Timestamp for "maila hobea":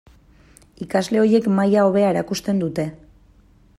1.59-2.09